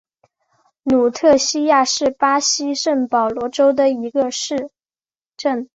[0.81, 4.71] 卢特西亚是巴西圣保罗州的一个市
[5.37, 5.69] 镇。